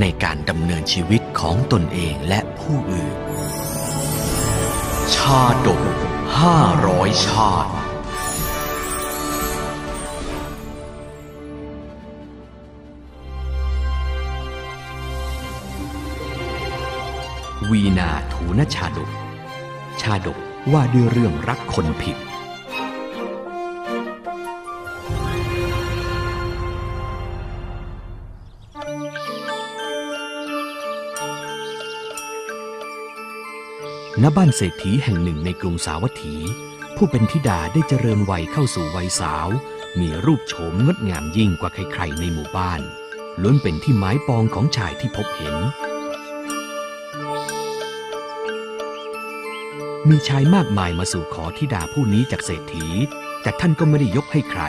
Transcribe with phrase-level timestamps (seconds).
[0.00, 3.16] ในการดำเนินชีวิตของตนเองและผู้อื่น
[5.14, 5.82] ชาดก
[6.40, 7.72] ห้าร้อยชาติ
[17.70, 19.10] วีนาถูนชาดก
[20.00, 20.38] ชาดก
[20.72, 22.16] ว่าด้วยเรื่องรักคนผิด
[34.22, 36.36] ณบ้านเศรษฐีแห่งหนึ่งในกรุงสาวัตถี
[36.96, 39.48] ผู้เป็นธิดาได้เจริญวัยเข้าสู่วัยสาว
[40.00, 42.80] มีรูปโฉมงดงามยิ่งกว่าใครๆในหมู่บ้าน
[43.42, 45.56] ล้วนเป็นที่หมายปองของชายที่พบเห็น
[50.08, 52.86] มีชายมากมายมาสู่ขอธิดาผู้นี้จากเศรษฐี
[53.42, 54.62] แต่ท่านก็ไม่ได้ยกให้ใคร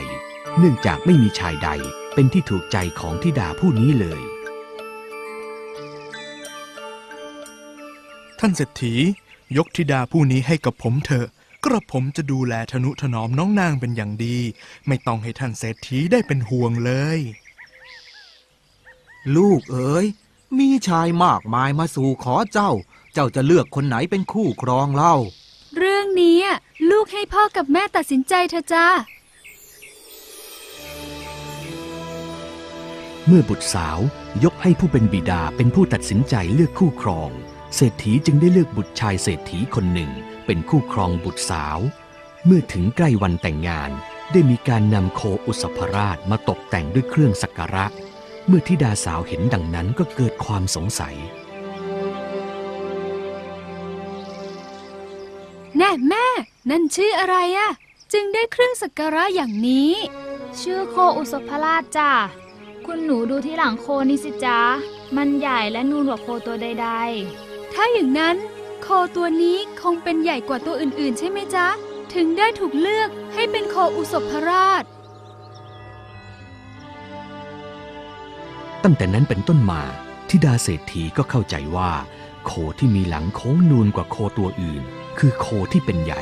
[0.57, 1.69] เนื่องจากไม่มีชายใด
[2.13, 4.21] เป็นที่ถูกใจของธิดาผู้นี้เลย
[8.39, 8.95] ท่านเศรษฐี
[9.57, 11.27] ยกธิดาผู้นี้ให้กับผมเถอะ
[11.65, 14.37] กระผมจะดูแลทนุถนอมน้องนางเป็นอย่างดี
[14.87, 17.19] ไม่ต้องให้ท่านเศรษฐีได้เป็นห่วงเลย
[19.35, 20.05] ลูกเอ๋ย
[20.57, 22.71] มีชายมากมายมาสู่ขอเจ้า
[23.13, 25.15] เจ้าจะเลือกคนไหนเป็นคู่ครองเล่า
[25.77, 26.39] เรื่องนี้
[26.89, 28.87] ลูกให้พ่อกับแม่ตัดสินใจเถอะจ้า
[33.25, 33.99] เมื่อบุตรสาว
[34.43, 37.29] ยกให้ผู้เป็นบิดาเป็นผู้ตัดสินใจเลือกคู่ครอง
[37.75, 40.11] เศรษฐีจึงได้เลือกบุตรชายเศรษฐีคนหนึ่ง
[40.45, 41.77] เป็นคู่ครองบุตรสาว
[42.45, 43.91] เมื่อถึงใกล้วันแต่งงาน
[44.31, 47.85] ได้มีการนำโคอุสภราชมาตกแต่งด้วยเครื่องสักการะ
[48.47, 51.15] เมื่อธิดาสาวเห็นดังนั้นก็เกิดความสงสัย
[55.77, 56.27] แน่แม่
[56.69, 57.71] นั่นชื่ออะไรอะ
[58.13, 59.91] จึงได้เครื่องสักการะอย่างนี้
[60.59, 62.11] ชื่อโคอุสภราชจ้ะ
[62.85, 64.59] คุณหนูดูที่หลังโคนี่สิจ๊ะ
[65.15, 66.89] มันใหญ่และนูนกว่าโคตัวใด
[67.79, 68.37] ถ้าอย่างนั้น
[68.81, 71.67] โคตัวนี้คงเป็นใหญ่กว่าตัวอื่นๆ ใช่ไหมจ๊ะ
[72.13, 74.83] ถึงได้ถูกเลือกให้เป็นโคอุสภราช
[78.83, 79.81] ตั้งแต่นั้นเป็นต้นมา
[80.29, 81.91] ธิดาเศรษฐีก็เข้าใจว่า
[82.45, 84.83] โคที่มีหลังโค้งนูนกว่าโคตัวอื่น
[85.19, 86.21] คือโคที่เป็นใหญ่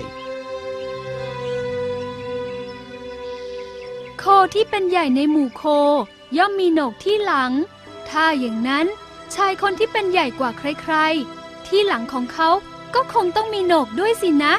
[4.20, 5.64] โคที่เป็นใหญ่ในหมู่โค
[6.38, 7.52] ย่อมมีโหนกที่หลัง
[8.10, 8.86] ถ้าอย่างนั้น
[9.36, 12.50] ชายคนที่เป็นใหญ่กว่าใครๆ ที่หลังของเขา
[12.96, 14.54] ก็คงต้องมีโหนกด้วยสินะ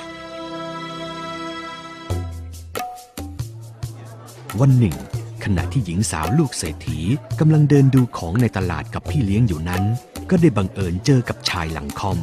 [4.60, 4.96] วันหนึ่ง
[5.44, 7.00] ขณะที่หญิงสาวลูกเศรษฐี
[7.40, 9.82] กำลังเดินดูของในตลาดกับพี่เลี้ยงอยู่นั้น
[10.30, 12.18] ก็ได้บังเอิญเจอกับชายหลังคอม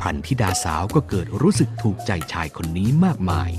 [0.00, 3.50] พันธิดาสาวก็เกิดรู้สึกถูกใจชายคนนี้มากมาย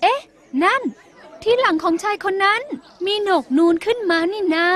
[0.00, 0.20] เอ๊ะ
[0.62, 0.82] นั่น
[1.42, 2.62] ที่หลังของชายคนนั้น
[3.06, 4.68] มีโหนกนูนขึ้นมานี่นา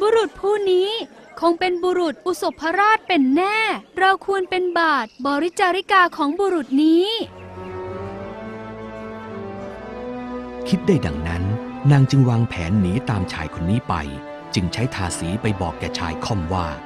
[0.00, 0.90] บุรุษผู้นี้
[1.40, 3.58] คงเป็นบุรุษอุศภราชเป็นแน่
[3.98, 7.06] เราควรเป็นบาทบริจาริกาของบุรุษนี้
[10.68, 11.42] คิดได้ดังนั้น
[11.90, 13.94] นางจึงวางแผนหนีตามชายคนนี้ไป
[14.54, 16.78] จึงใช้ทาสีไปบอกแก่ชายคอมว่าๆ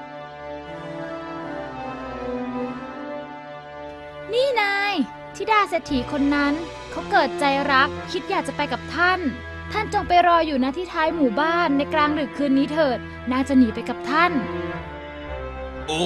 [4.32, 4.94] นี่นาย
[5.34, 6.54] ทิดาเศรษฐีคนนั้น
[6.90, 9.20] เขาเกิดใจรัก คิดอยากจะไปกับท่าน
[9.72, 12.98] ท่านจงไปรออยู่นะที่ท้ายหมู่บ้านในกลางดึกคืนนี้เถิด
[13.30, 14.32] นางจะหนีไปกับท่าน
[15.86, 16.04] โอ้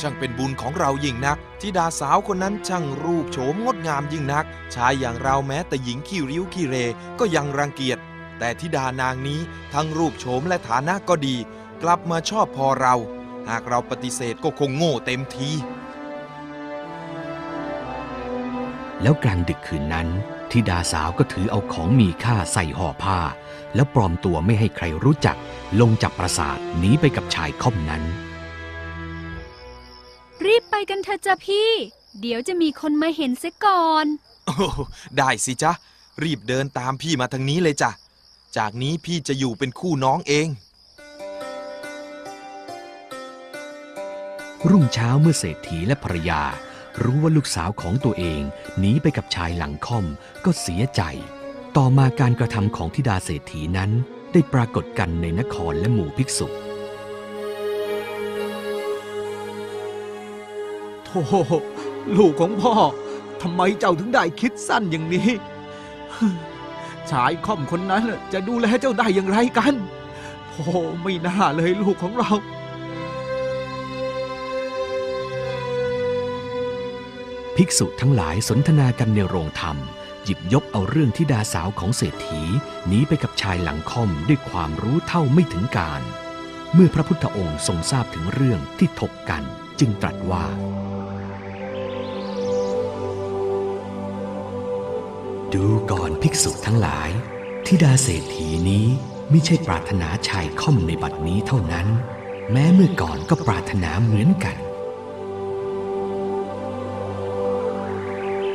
[0.00, 6.76] ช่างเป็นบุญของเรายิ่งนักทิดาสาวคนนั้นช่างรูปโฉมงดงามยิ่งนัก ชายอย่างเราแม้แต่หญิงขี้ริ้วขี้เร
[7.18, 7.98] ก็ยังรังเกียจ
[8.38, 9.40] แต่ทิดานางนี้
[9.74, 11.36] ทั้งรูปโฉมและฐานะก็ดี
[11.82, 12.94] กลับมาชอบพอเรา
[13.48, 15.50] หากเราปฏิเสธก็คงโง่เต็มที
[19.02, 20.08] แล้วกลางดึกคืนนั้น
[20.52, 23.18] ธิดาสาวก็ถือเอาของมีค่าใส่ห่อผ้า
[23.74, 25.36] แล้วปลอมตัวไม่ให้ใครรู้จัก
[25.80, 28.02] ลงจากปราสาทหนีไปกับชายค่อมนั้น
[30.44, 31.70] รีบไปกันเถอะจ้ะพี่
[32.20, 34.06] เดี๋ยวจะมีคนมาเห็นเสียก่อน
[34.46, 34.66] โอ้
[35.16, 35.72] ได้สิจ๊ะ
[36.22, 37.90] รีบเดินตามพี่มาทางนี้เลยจ้ะ
[38.56, 40.48] จากนี้พี่จะอยู่เป็นคู่น้องเอง
[44.68, 46.42] รุ่งเช้าเมื่อเศรษฐีและภรรยา
[47.02, 48.42] รู้ว่าลูกสาวของตัวเอง
[48.78, 50.06] หนีไปกับชายหลังค่อม
[50.44, 51.02] ก็เสียใจ
[51.76, 53.90] ต่อมาการกระทำของธิดาเศรษฐีนั้น
[54.32, 56.46] ได้ปรากฏกันในนครและหมู่ภิกษุ
[61.04, 61.20] โธ่
[62.16, 62.74] ลูกของพ่อ
[63.42, 65.28] ทำไมเจ้าถึงได้คิดสั้นอย่างนี้
[67.10, 69.74] ชายค่อมคนนั้นจะดูแลเจ้าได้อย่างไรกัน
[70.50, 70.64] โอ้
[71.02, 72.32] ไม่น่าเลยลูกของเรา
[77.56, 79.76] ภิกษุทั้งหลายสนทนากันในโรงธรรม
[80.24, 82.42] หยิบยกเอาเรื่องที่ดาสาวของเศรษฐี
[82.86, 86.02] หนีไปกับชายหลังค่อมด้วยความรู้เท่าไม่ถึงการ
[86.74, 89.42] เมื่อพระพุทธองค์ทรงทราบถึงเรื่องที่ถกกัน
[89.80, 90.44] จึงตรัสว่า
[95.54, 97.10] ดูก่อนภิกษุทั้งหลาย
[97.66, 98.86] ทิดาเศรษฐีนี้
[99.30, 101.86] ไม่ใช่ปรารถนาชายค่อมในบัดนี้เท่านั้น
[102.52, 104.56] แม้เมื่อก่อนก็ปรารถนาเหมือนกัน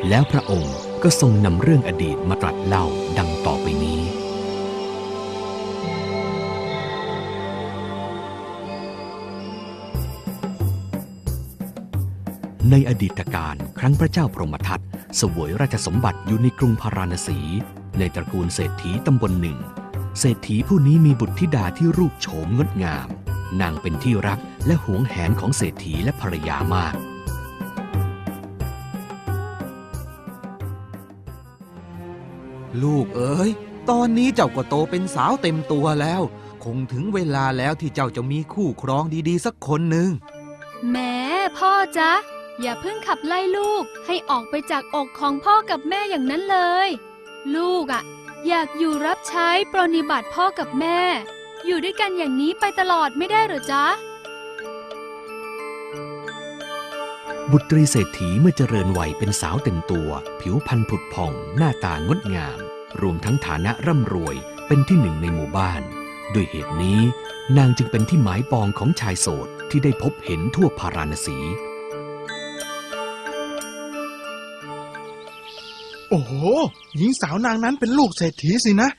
[0.09, 2.85] แล้วพระองค์ก็ทรงนำเรื่องอดีตมาตรัสเล่า
[3.17, 4.01] ดังต่อไปนี้
[12.71, 14.79] ในอดีตการครั้งพระเจ้าพรหมทัต
[15.17, 17.39] เสวยราชสมบัติอยู่ในกรุงพาราณสี
[17.99, 19.57] ในตระกูลเศรษฐีตำบลหนึ่ง
[20.19, 23.07] เศรษฐีผู้นี้มีบุตรธิดาที่รูปโฉมงดงาม
[23.61, 26.95] นางเป็นที่รักและหวงแหนของเศรษฐีและภรรยามาก
[32.83, 33.49] ลูกเอ๋ย
[33.89, 36.21] ตอนนี้เจ้าก็โตเป็นสาวเต็มตัวแล้ว
[36.63, 40.09] คงถึงเวลาแล้วที่เจ้าจะมีคู่ครองดีๆ สักคนหนึ่ง
[40.89, 41.13] แหม่
[41.57, 42.11] พ่อจ๊ะ
[42.61, 46.89] อย่าเพิ่งขับไล่ลูกให้ออกไปจากอกของพ่อกับแม่อย่างนั้นเลย
[47.55, 48.03] ลูกอะ่ะ
[48.47, 50.99] อยากอยู่รับใช้ปรนนิบัติพ่อกับแม่
[51.65, 53.85] อยู่ด้วยกันอย่างนี้ไปตลอดไม่ได้เหรอจ๊ะ
[57.51, 60.09] บุตรีเศรษฐีเมื่อเจริญวัยเป็นสาวเต็มตัว
[60.41, 62.59] ผิวพรรณผุดผ่อง หน้าตางดงาม
[63.01, 64.35] รวมทั้งฐานะร่ำรวย
[64.67, 65.81] เป็นที่หนึ่งในหมู่บ้าน
[66.33, 66.99] ด้วยเหตุนี้
[67.57, 71.37] นางจึงเป็นที่หมายปองของชายโสดที่ได้พบเห็นทั่วพาราณสี
[76.09, 76.31] โอ้โห
[76.97, 78.89] หญิงสาวนางนั้นเป็นลูกเศรษฐีสินะ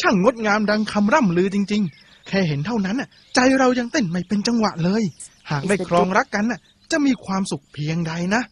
[0.00, 5.02] ช่างงดงามดังคำร่ำลือจริง ๆ แค่เห็นเท่านั้นน่ะ ใจเรายังเต้นไม่เป็นจังหวะเลย
[5.50, 6.60] หากได้ครองรักกันน่ะ
[6.90, 8.42] จะมีความสุขเพียงใดนะ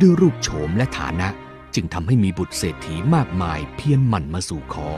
[0.00, 1.28] ด้วยรูปโฉมและฐานะ
[1.74, 4.90] จึงทำให้มีบุตรเศรษฐีมากมายเพียรหมั่นมาสู่ขอ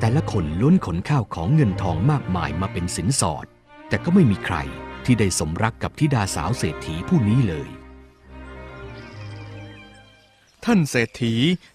[0.00, 3.46] แต่ละคนล้วนขนข้าวของเงินทองมากมายมาเป็นสินสอด
[3.88, 4.56] แต่ก็ไม่มีใคร
[5.04, 7.68] ที่ได้สมรักกับธิดาสาวเศรษฐีผู้นี้เลย
[10.64, 11.34] ท่านเศรษฐี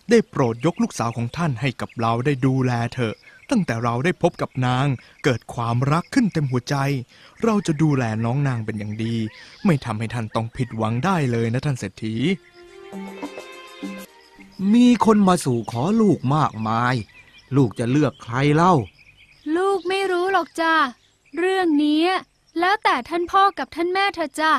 [0.10, 3.16] ได้โปรดยกลูกสาวของท่านให้กับเราได้ดูแลเถอะ
[3.50, 4.88] ตั้งแต่เราได้พบกับนาง
[5.24, 6.76] เกิดความรักขึ้นเต็มหัวใจ
[7.44, 9.16] เราจะดูแลน้องนางเป็นอย่างดี
[9.66, 12.16] ไม่ทำให้ท่านต้องผิดหวังได้เลยนะท่านเศรษฐี
[14.74, 16.96] มีคนมาสู่ขอลูกมากมาย
[17.56, 18.74] ลูกจะเลือกใครเล่า
[19.58, 20.74] ลูกไม่รู้หรอกจ้ะ
[21.38, 22.10] เรื่องเนี้ย
[22.60, 24.54] แล้วแต่ท่านพ่อกับท่านแม่เธอะจ้ะ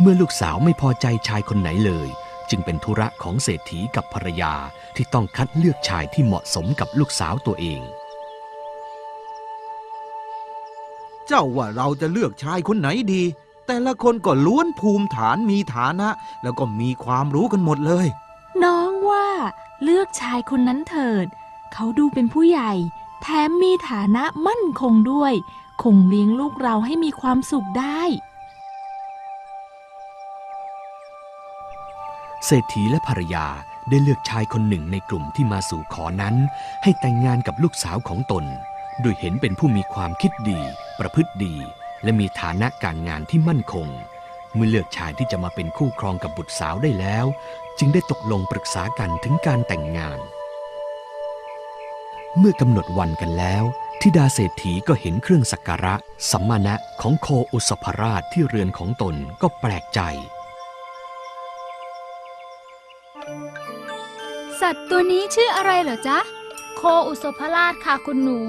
[0.00, 2.08] เมื่อลูกสาวไม่พอใจชายคนไหนเลย
[2.50, 4.54] จึงเป็นธุระของเศรษฐีกับภรรยา
[4.96, 7.80] ที่ต้องคัดเลือกชายที่เหมาะสมกับลูกสาวตัวเอง
[11.26, 13.22] เจ้าว่าเราจะเลือกชายคนไหนดี
[13.66, 16.08] แต่ละคนก็ล้วนภูมิฐานมีฐานะ
[16.42, 18.06] แล้วก็มีความรู้กันหมดเลย
[18.64, 19.28] น้องว่า
[19.82, 21.26] เลือกชายคนนั้นเถิด
[21.72, 22.72] เขาดูเป็นผู้ใหญ่
[23.22, 25.32] แถมมีฐานะมั่นคงด้วย
[25.82, 28.02] คงเลี้ยงลูกเราให้มีความสุขได้
[32.44, 33.46] เศรษฐีและภรรยา
[33.88, 36.34] ได้เลือกชายคนหนึ่งในกลุ่มที่มาสู่ขอนั้น
[36.82, 38.44] ให้แต่งงานกับลูกสาวของตน
[39.00, 40.60] โดยเห็นเป็นผู้มีความคิดดี
[40.98, 41.54] ประพฤติดี
[42.04, 43.88] และมีฐานะการงานที่มั่นคง
[44.54, 47.26] เมื่อเลือกชายที่จะมาเป็นคู่ครองกับบุตรสาวได้แล้ว
[47.78, 50.20] จึงได้ตกลงปรึกษากันถึงการแต่งงาน
[52.38, 53.64] เมื่อกำหนดวันกันแล้ว
[54.00, 55.94] ทิดาเศรษฐีก็เห็นเครื่องสักการะ
[56.30, 60.00] สัมมาณะของโคอุสภราชที่เรือนของตนก็แปลกใจ
[64.60, 66.18] สัตว์ตัวนี้ชื่ออะไรเหรอจ๊ะ
[66.76, 68.40] โคอุสภราชค่ะคุณหนู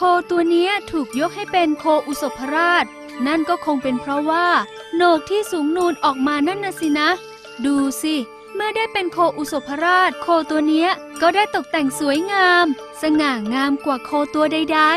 [0.00, 2.84] คตัวนี้ถูกยกให้เป็นโคอุสภราช
[3.26, 4.48] นั่นก็คงเป็นเพราะว่า
[4.96, 7.08] โหนกที่สูงนูนออกมานั่นน่ะสินะ
[7.64, 8.14] ดูสิ
[8.54, 10.86] เมื่อได้เป็นโคอุสภราช โคตัวนี้
[11.22, 12.66] ก็ได้ตกแต่งสวยงาม
[13.02, 14.90] สง่างามกว่าโคตัวใดๆ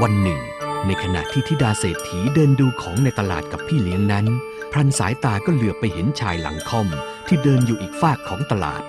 [0.00, 0.40] วันหนึ่ง
[0.86, 4.26] ในขณะที่ธิดาเศรษฐีเดินดูของในตลาดกับพี่เลี้ยงนั้น
[4.72, 6.88] พรันสายตาก็เหลือบไปเห็นชายหลังคอม
[7.26, 8.82] ที่เดินอยู่อีกฝากของตลาด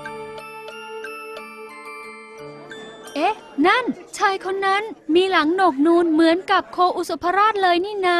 [3.68, 3.86] นั่น
[4.18, 4.84] ชายคนนั้น
[5.16, 8.20] มีหลังโหนกนูนเหมือนกับโคอุสภราชเลยนี่นา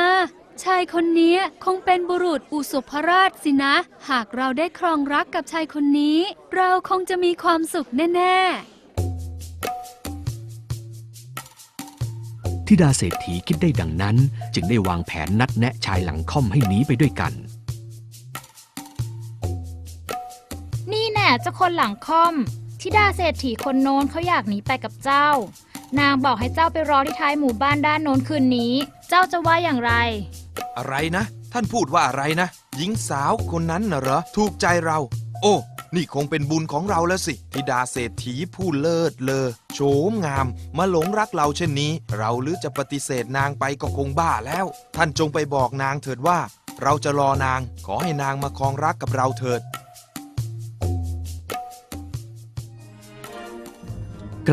[0.64, 3.74] ชายคนนี้คงเป็นบุรุษอุสุภราชสินะ
[4.10, 6.18] หากเราได้ครองรักกับชายคนนี้
[6.56, 8.38] เราคงจะมีความสุขแน่
[12.68, 14.18] ทิดาเศรษฐีคิดได้ดังนั้น
[14.54, 17.34] จึงได้วางแผนนัดแนะชายหลังค่อมให้หนีไปด้วยกัน
[20.92, 22.36] นี่แน่เจ้าคนหลังค่อม
[22.84, 25.28] ทิดาเศรษฐีคนโน้นเขาอยากหนีไปกับเจ้า
[26.00, 28.74] นางบอกให้เจ้าไปรอที่ท้ายหมู่บ้านด้านโน้นคืนนี้
[29.10, 29.92] เจ้าจะว่าอย่างไร
[30.78, 31.24] อะไรนะ
[31.54, 32.48] ท่านพูดว่าอะไรนะ
[32.78, 35.00] หญิงสาวคนนั้นน่ะเหรอ ถูกใจเรา
[35.42, 35.56] โอ้
[35.96, 40.48] นี่คงเป็นบุญของเราแล้วสิ ธิดาเศรษฐีผู้เลิศเลอโฉมงาม
[40.78, 46.40] มาหลงรักเราเช่นนี้ เราหรือจะปฏิเสธนางไปก็คงบ้าแล้ว ท่านจงไปบอกนางเถิดว่า
[46.84, 49.62] เราจะรอนาง ขอให้นางมาครองรักกับเราเถิด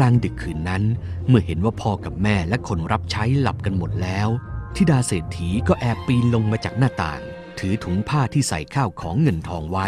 [0.00, 0.82] ลางดึกคืนนั้น
[1.28, 4.28] เมื่อเห็นว่าพ่อกับแม่และคนรับใช้หลับกันหมดแล้ว
[4.74, 7.20] ทิดาเศรษฐีก็แอบปีนลงมาจากหน้าต่าง
[7.58, 9.86] ถือถุงผ้าที่ใส่ข้าวของเงินทองไว้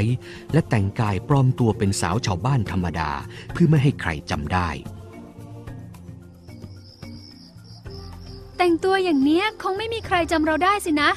[0.53, 3.11] และแต่งกายปลอมตัวเป็นสาวชาวบ้านธรรมดา
[3.53, 4.69] เพื่อไม่ให้ใครจำได้
[8.57, 11.11] แต่งตัวอย่างเนี้ยคงไม่มีใครจำเราได้สินะ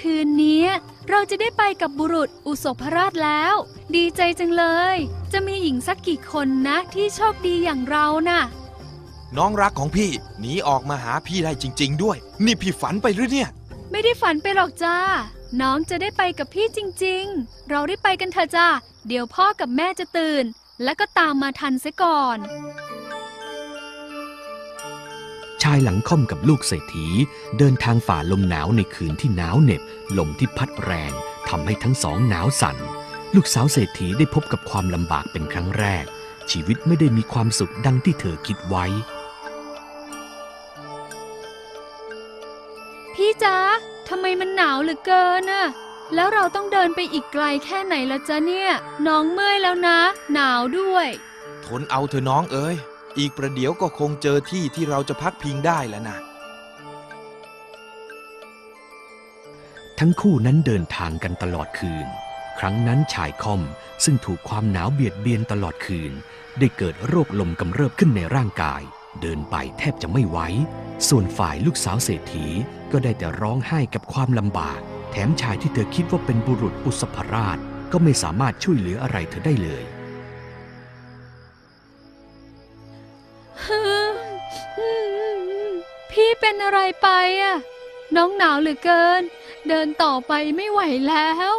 [0.00, 0.64] คืนนี้
[1.08, 3.54] เราจะได้ไปกับบุรุษอุศภราชแล้ว
[3.96, 4.64] ดีใจจังเล
[4.94, 4.96] ย
[5.32, 8.40] จะมีหญิงสักกี่คนนะที่โชคดีอย่างเราน่ะ
[9.36, 13.48] น้องรักของพี่หนีออกมาหาพี่ได้จริง ๆ ด้วย นี่พี่ฝันไปหรือเนี่ย
[13.90, 14.96] ไม่ได้ฝันไปหรอกจ้า
[15.60, 18.68] น้องจะได้ไปกับพี่จริง ๆ เราได้ไปกันเถอะจ้า
[19.06, 20.44] เดี๋ยวพ่อกับแม่จะตื่น
[20.84, 22.38] แล้วก็ตามมาทันเสียก่อน
[25.62, 27.06] ชายหลังค่อมกับลูกเศรษฐี
[27.58, 29.82] เดินทางฝ่าลมหนาวในคืนที่หนาวเหน็บ
[30.18, 31.12] ลมที่พัดแรง
[31.48, 32.76] ทำให้ทั้งสองหนาวสั่น
[33.34, 36.04] ลูกสาวเศรษฐีได้พบกับความลำบากเป็นครั้งแรก
[36.50, 38.84] ชีวิตไม่ได้มีความสุขดังที่เธอคิดไว้
[43.14, 43.58] พี่จ๊ะ
[44.08, 45.66] ทำไมมันหนาวเหลือเกินน่ะ
[46.14, 48.70] แล้วเราต้องเดินไปอีกไกลแค่ไหนละจ๊ะเนี่ย
[49.06, 49.98] น้องเมื่อยแล้วนะ
[50.32, 51.06] หนาวด้วย
[51.64, 52.74] ทนเอาเถอะน้องเอ๋ย
[53.18, 56.18] อีกประเดี๋ยวก็คงเจอที่ที่เราจะพักพิงได้แล้วนะ
[59.98, 62.06] ทั้งคู่นั้นเดินทางกันตลอดคืน
[62.58, 63.62] ครั้งนั้นชายคอม
[64.04, 66.12] ซึ่งถูกความหนาวเบียดเบียนตลอดคืน
[66.58, 68.82] ได้เกิดโรคลมกำเริบขึ้นในร่างกาย
[69.20, 70.38] เดินไปแทบจะไม่ไหว
[71.08, 72.46] ส่วนฝ่ายลูกสาวเศรษฐี
[72.92, 77.58] ก็ได้แต่ร้องไห้กับความลำบาก แถมชายที่เธอคิดว่าเป็นบุรุษอุสภราช
[77.92, 79.84] ก็ไม่สามารถช่วยเหลืออะไรเธอได้เลย
[86.12, 87.08] พี่เป็นอะไรไป
[87.42, 87.56] อะ
[88.16, 89.22] น้องหนาวเหลือเกิน
[89.68, 91.54] เดินต่อไปไม่ไหวแล้ว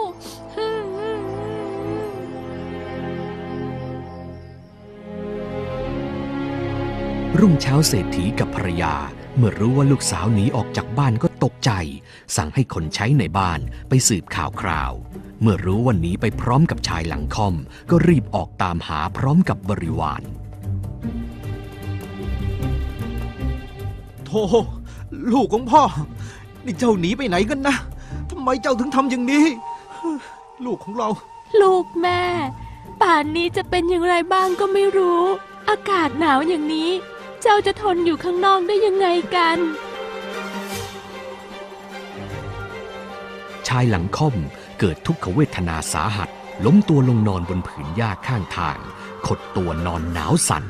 [7.39, 8.96] รุ่งเช้าเศรษฐีกับภรรยา
[9.38, 11.72] เมื่อรู้ว่าลูกสาวหนีออกจากบ้านก็ตกใจ
[12.36, 14.93] สั่งให้คนใช้ในบ้านไปสืบข่าวคราว
[15.41, 17.55] เมื่อรู้ว่าหนีไปพร้อมกับชายหลังคอม
[17.91, 20.22] ก็รีบออกตามหาพร้อมกับบริวาร
[24.31, 24.43] ธ่
[25.33, 25.83] ลูกของพ่อ
[26.65, 27.75] นี่เจ้าหนีไปไหนกันนะ
[28.29, 29.45] ทำไมเจ้าถึงทำอย่างนี้
[30.65, 31.09] ลูกของเรา
[31.61, 32.21] ลูกแม่
[33.01, 35.21] ป่านนี้จะเป็นอย่างไรบ้างก็ไม่รู้
[35.69, 36.89] อากาศหนาวอย่างนี้
[37.41, 39.57] เจ้าจะทนอยู่ข้างนอกได้ยังไงกัน
[43.67, 44.35] ชายหลังค่อม
[44.79, 46.29] เกิดทุกขเวทนาสาหัส
[46.65, 48.77] ล้มตัวลงนอนบนผืนหญ้าข้างทาง
[49.27, 50.63] ขดตัวนอนหนาวสั่น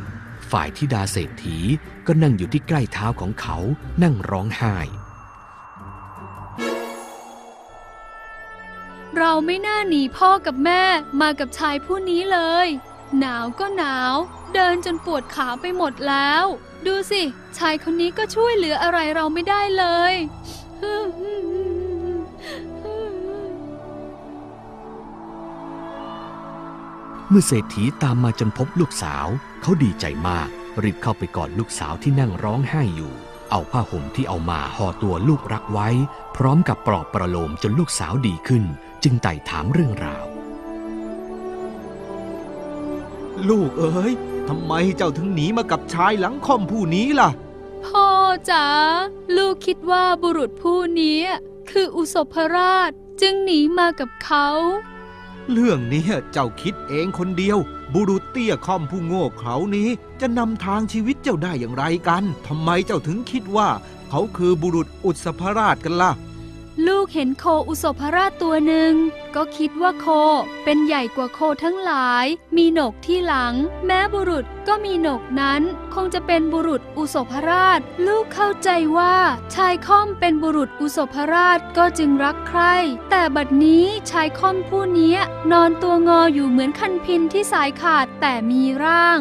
[0.52, 1.58] ฝ่ายทิดาเศรษฐี
[2.08, 3.58] ก็นั่งอยู่ที่ใกล้เท้าของเขา
[4.04, 4.76] นั่งร้องไห้
[9.18, 10.84] เราไม่น่าหนีพ่อกับแม่
[11.22, 12.68] มากับชายผู้นี้เลย
[13.20, 14.16] หนาวก็หนาว
[14.54, 16.44] เดินจนปวดขาไปหมดแล้ว
[16.86, 17.22] ดูสิ
[17.58, 20.14] ชายคนนี้ก็ช่วยเหลืออะไรเราไม่ได้เลย
[27.34, 29.28] เมื่อเศรษฐีตามมาจนพบลูกสาว
[29.62, 30.50] เขาดีใจมาก
[30.84, 33.14] รีบเข้าไปกอดลูกสาวที่นั่งร้องไห้อยู่
[33.52, 35.90] เอาผ้าห่มที่เอามาห่อตัวลูกรักไว้
[36.38, 38.64] พร้อมกับปลอบประโลมจนลูกสาวดีขึ้น
[39.04, 40.26] จึงไต่ถามเรื่องราว
[43.50, 44.12] ลูกเอ๋ย
[44.48, 47.30] ทำไมเจ้าถึงหนีมากับชายหลังคอมผู้นี้ล่ะ
[47.86, 48.08] พ่อ
[48.52, 48.68] จ๋า
[49.38, 51.20] ลูกคิดว่าบุรุษผู้นี้
[51.72, 54.48] คืออุศภราชจึงหนีมากับเขา
[55.50, 57.58] เรื่องนี้เจ้าคิดเองคนเดียว
[57.94, 59.90] บุรุษเตี้ยคอมผู้โง่เขลานี้
[60.22, 63.70] จะนำทางชีวิตเจ้าได้อย่างไรกันทำไมเจ้าถึงคิดว่า
[64.10, 66.12] เขาคือบุรุษอุศภราชกันล่ะ
[66.88, 68.94] ลูกเห็นโคอุศภราชตัวหนึ่ง
[69.36, 70.08] ก็คิดว่าโค
[70.64, 72.26] เป็นใหญ่กว่าโคทั้งหลาย
[72.58, 73.54] มีหนกที่หลัง
[73.86, 75.62] แม้บุรุษก็มีหนกนั้น
[75.94, 79.16] คงจะเป็นบุรุษอุศภราช ลูกเข้าใจว่า
[79.56, 82.76] ชายค่อมเป็นบุรุษอุศภราชก็จึงรักใคร่
[83.10, 85.16] แต่บัดนี้ชายค่อมผู้นี้
[85.52, 89.20] นอนตัวงออยู่เหมือนคันพินที่สายขาดแต่มีร่าง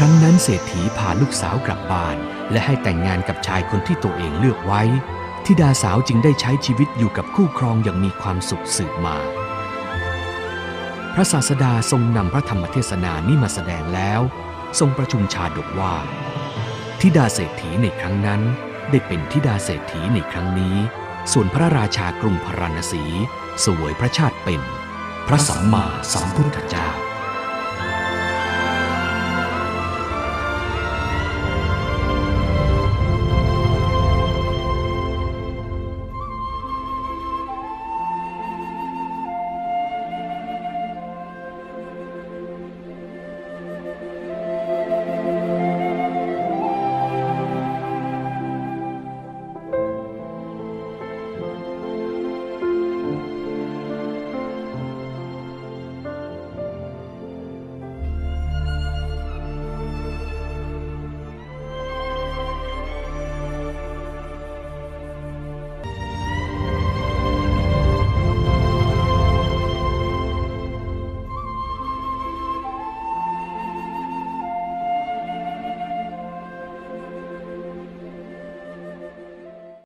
[0.00, 2.16] ครั้งนั้นเศรษฐีพาลูกสาวกลับบ้าน
[2.52, 4.82] และให้แต่งงานกับชายคนที่ตัวเองเลือกไว้
[5.44, 9.16] ธิดาสาวจึงได้ใช้ชีวิตอยู่กับคู่ครองอย่างมีความสุขสืบมา
[11.14, 14.20] พระศาสดาทรงนำพระธรรมเทศนานี้มาแสดงแล้ว
[14.78, 15.94] ทรงประชุมชาดกว่า
[17.00, 18.40] ธิดาเศรษฐีในครั้งนั้น
[18.90, 20.76] ได้เป็นธิดาเศรษฐีในครั้งนี้
[21.32, 23.04] ส่วนพระราชากรุงพาราณสี
[23.64, 24.60] สวยพระชาติเป็น
[25.26, 26.88] พระสัมมาสัมพุทธเจ้า